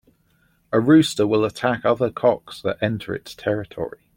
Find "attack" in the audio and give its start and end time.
1.45-1.85